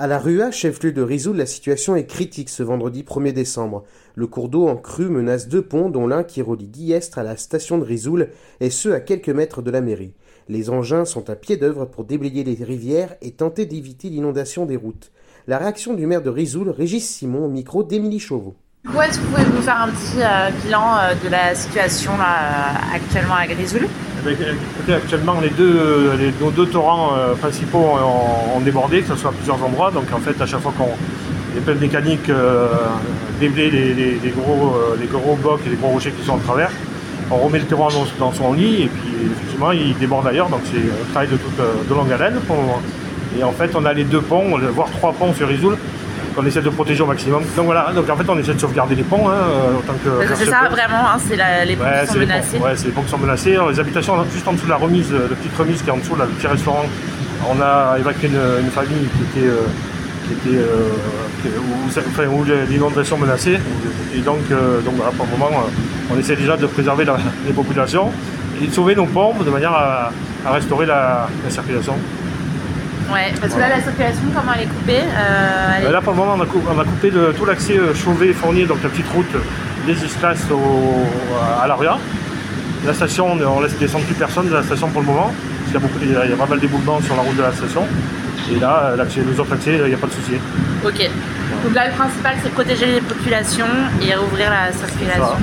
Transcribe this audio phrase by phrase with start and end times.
[0.00, 3.84] À la Rua, chef-lieu de Rizoul, la situation est critique ce vendredi 1er décembre.
[4.14, 7.36] Le cours d'eau en crue menace deux ponts, dont l'un qui relie Guillestre à la
[7.36, 10.14] station de Rizoul, et ce à quelques mètres de la mairie.
[10.48, 14.76] Les engins sont à pied d'œuvre pour déblayer les rivières et tenter d'éviter l'inondation des
[14.76, 15.12] routes.
[15.46, 18.56] La réaction du maire de Rizoul, Régis Simon, au micro d'Émilie Chauveau.
[18.88, 22.12] Ouais, est-ce que vous pouvez nous faire un petit euh, bilan euh, de la situation
[22.12, 27.98] euh, actuellement à Grisoul Eh ben, écoutez, actuellement, les deux, les, nos deux torrents principaux
[28.56, 29.90] ont, débordé, que ce soit à plusieurs endroits.
[29.90, 30.88] Donc en fait, à chaque fois qu'on
[31.54, 32.28] les pelles mécaniques
[33.40, 36.70] les, gros, les gros blocs et les gros rochers qui sont en travers,
[37.30, 40.48] on remet le terrain dans, son lit et puis effectivement, il déborde ailleurs.
[40.48, 42.40] Donc c'est un travail de, toute, de longue haleine.
[43.38, 45.76] Et en fait, on a les deux ponts, voire trois ponts sur Rizoul
[46.40, 47.42] qu'on essaie de protéger au maximum.
[47.56, 50.34] Donc voilà, donc en fait, on essaie de sauvegarder les ponts hein, euh, autant que.
[50.36, 52.20] C'est ça vraiment, hein, c'est les ponts Ouais, qui sont ponts.
[52.20, 52.58] menacés.
[52.58, 53.58] Ouais, c'est les ponts qui sont menacés.
[53.70, 55.98] Les habitations juste en dessous de la remise, euh, la petite remise qui est en
[55.98, 56.84] dessous, là, le petit restaurant.
[57.48, 59.56] On a évacué une, une famille qui était, euh,
[60.26, 60.90] qui était euh,
[61.42, 63.58] qui- où, ça- enfin, où l'inondation menaçait.
[64.14, 65.50] Et donc, euh, donc voilà, pour le moment,
[66.14, 67.16] on essaie déjà de préserver la-
[67.46, 68.10] les populations
[68.62, 70.12] et de sauver nos ponts de manière à,
[70.46, 71.94] à restaurer la, la circulation.
[73.12, 76.00] Ouais, parce que là, la circulation, comment elle est coupée Euh, elle est- Ben là,
[76.00, 78.78] pour le moment, on a, cou- on a coupé le- tout l'accès euh, Chauvet-Fournier, donc
[78.82, 79.34] la petite route
[79.86, 80.38] des Islas
[81.62, 81.96] à l'Aria.
[82.86, 85.74] La station, on, laisse descendre plus personne de la station pour le moment, parce qu'il
[85.74, 87.36] y a, beaucoup, il y a- il y a pas mal d'éboulements sur la route
[87.36, 87.84] de la station.
[88.52, 90.32] Et là, euh, les autres accès, il n'y a pas de souci.
[90.84, 91.10] Ok.
[91.64, 93.66] Donc là, le principal, c'est protéger les populations
[94.00, 95.36] et rouvrir la circulation.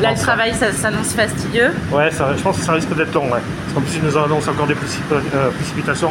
[0.00, 1.70] Là, le travail, ça s'annonce fastidieux.
[1.92, 3.24] Ouais, ça- je pense que ça risque d'être long.
[3.26, 3.40] Ouais.
[3.64, 6.10] Parce qu'en plus, ils nous annoncent encore des précip- euh, précipitations